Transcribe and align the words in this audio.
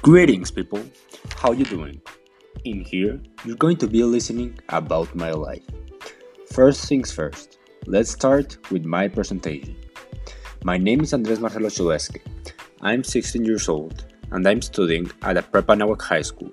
Greetings 0.00 0.52
people, 0.52 0.80
how 1.38 1.50
you 1.50 1.64
doing? 1.64 2.00
In 2.64 2.82
here, 2.82 3.20
you're 3.44 3.56
going 3.56 3.76
to 3.78 3.88
be 3.88 4.04
listening 4.04 4.56
about 4.68 5.12
my 5.16 5.32
life. 5.32 5.64
First 6.52 6.88
things 6.88 7.10
first, 7.10 7.58
let's 7.84 8.08
start 8.08 8.58
with 8.70 8.84
my 8.84 9.08
presentation. 9.08 9.74
My 10.62 10.78
name 10.78 11.00
is 11.00 11.12
Andres 11.12 11.40
Marcelo 11.40 11.68
Chulesque. 11.68 12.20
I'm 12.80 13.02
16 13.02 13.44
years 13.44 13.68
old 13.68 14.06
and 14.30 14.46
I'm 14.46 14.62
studying 14.62 15.10
at 15.22 15.36
a 15.36 15.42
Prepa 15.42 15.76
Anáhuac 15.76 16.02
High 16.02 16.22
School. 16.22 16.50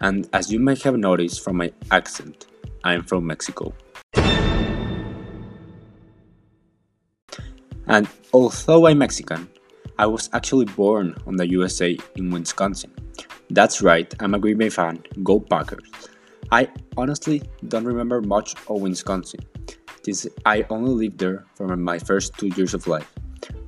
And 0.00 0.26
as 0.32 0.50
you 0.50 0.58
might 0.58 0.82
have 0.82 0.96
noticed 0.96 1.44
from 1.44 1.58
my 1.58 1.70
accent, 1.90 2.46
I'm 2.82 3.02
from 3.02 3.26
Mexico. 3.26 3.74
And 7.86 8.08
although 8.32 8.86
I'm 8.86 8.98
Mexican, 8.98 9.50
I 9.98 10.04
was 10.04 10.28
actually 10.34 10.66
born 10.66 11.14
on 11.26 11.36
the 11.36 11.48
USA 11.48 11.96
in 12.16 12.30
Wisconsin. 12.30 12.92
That's 13.48 13.80
right, 13.80 14.12
I'm 14.20 14.34
a 14.34 14.38
Green 14.38 14.58
Bay 14.58 14.68
fan. 14.68 15.02
Go 15.22 15.40
Packers. 15.40 15.88
I 16.52 16.68
honestly 16.98 17.42
don't 17.68 17.84
remember 17.84 18.20
much 18.20 18.54
of 18.68 18.82
Wisconsin, 18.82 19.40
since 20.02 20.26
I 20.44 20.66
only 20.68 20.90
lived 20.90 21.18
there 21.18 21.46
for 21.54 21.74
my 21.76 21.98
first 21.98 22.36
two 22.36 22.48
years 22.48 22.74
of 22.74 22.86
life. 22.86 23.10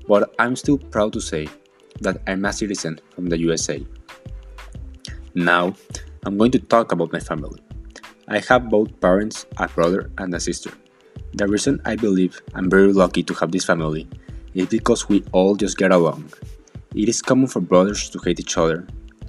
But 0.07 0.35
I'm 0.39 0.55
still 0.55 0.77
proud 0.77 1.15
to 1.15 1.21
say 1.21 1.49
that 2.01 2.21
I'm 2.27 2.45
a 2.45 2.53
citizen 2.53 3.01
from 3.15 3.27
the 3.27 3.39
USA. 3.39 3.85
Now, 5.35 5.75
I'm 6.25 6.37
going 6.37 6.51
to 6.53 6.59
talk 6.59 6.93
about 6.93 7.11
my 7.11 7.21
family. 7.21 7.63
I 8.29 8.41
have 8.41 8.69
both 8.69 9.01
parents, 9.01 9.47
a 9.57 9.67
brother, 9.67 10.11
and 10.19 10.35
a 10.35 10.41
sister. 10.41 10.73
The 11.33 11.49
reason 11.49 11.81
I 11.87 11.97
believe 11.97 12.43
I'm 12.55 12.69
very 12.69 12.93
lucky 12.93 13.23
to 13.23 13.35
have 13.35 13.51
this 13.51 13.65
family 13.65 14.07
is 14.59 14.67
because 14.67 15.09
we 15.09 15.25
all 15.33 15.55
just 15.55 15.79
get 15.79 15.93
along. 15.93 16.33
It 16.95 17.09
is 17.09 17.23
common 17.23 17.47
for 17.47 17.61
brothers 17.61 18.11
to 18.11 18.19
hate 18.19 18.41
each 18.41 18.59
other, 18.59 18.87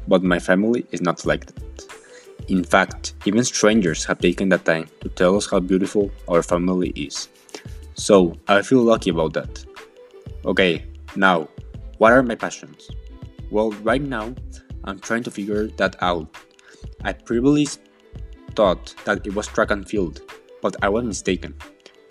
but 0.07 0.23
my 0.23 0.39
family 0.39 0.85
is 0.91 1.01
not 1.01 1.25
like 1.25 1.45
that. 1.45 1.85
In 2.47 2.63
fact, 2.63 3.13
even 3.25 3.43
strangers 3.43 4.03
have 4.05 4.17
taken 4.17 4.49
the 4.49 4.57
time 4.57 4.89
to 5.01 5.09
tell 5.09 5.37
us 5.37 5.47
how 5.49 5.59
beautiful 5.59 6.09
our 6.27 6.41
family 6.41 6.89
is. 6.95 7.29
So, 7.93 8.35
I 8.47 8.63
feel 8.63 8.81
lucky 8.81 9.11
about 9.11 9.33
that. 9.33 9.63
Okay, 10.45 10.85
now, 11.15 11.47
what 11.99 12.11
are 12.11 12.23
my 12.23 12.35
passions? 12.35 12.89
Well, 13.51 13.71
right 13.83 14.01
now, 14.01 14.33
I'm 14.85 14.99
trying 14.99 15.23
to 15.23 15.31
figure 15.31 15.67
that 15.77 15.95
out. 16.01 16.35
I 17.03 17.13
previously 17.13 17.67
thought 18.55 18.95
that 19.05 19.27
it 19.27 19.35
was 19.35 19.45
track 19.45 19.69
and 19.69 19.87
field, 19.87 20.21
but 20.61 20.75
I 20.81 20.89
was 20.89 21.03
mistaken. 21.03 21.53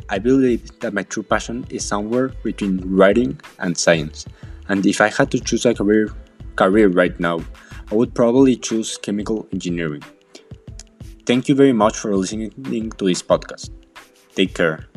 I 0.09 0.19
believe 0.19 0.79
that 0.81 0.95
my 0.95 1.03
true 1.03 1.23
passion 1.23 1.67
is 1.71 1.85
somewhere 1.85 2.29
between 2.43 2.81
writing 2.85 3.41
and 3.59 3.77
science, 3.77 4.27
and 4.69 4.85
if 4.87 5.01
I 5.01 5.09
had 5.09 5.31
to 5.33 5.41
choose 5.41 5.67
a 5.67 5.75
career 5.75 6.09
career 6.57 6.89
right 6.89 7.19
now, 7.21 7.41
I 7.91 7.95
would 7.95 8.15
probably 8.15 8.57
choose 8.57 8.99
chemical 8.99 9.47
engineering. 9.53 10.03
Thank 11.25 11.49
you 11.49 11.55
very 11.55 11.73
much 11.73 11.97
for 11.97 12.17
listening 12.17 12.51
to 12.93 13.05
this 13.05 13.23
podcast. 13.23 13.71
Take 14.35 14.55
care. 14.55 14.89